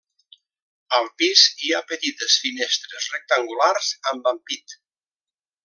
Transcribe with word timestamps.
Al 0.99 1.09
pis 1.21 1.43
hi 1.65 1.69
ha 1.79 1.83
petites 1.91 2.39
finestres 2.45 3.11
rectangulars 3.17 3.93
amb 4.13 4.33
ampit. 4.35 4.77